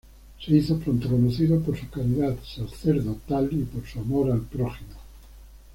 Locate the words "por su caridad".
1.59-2.35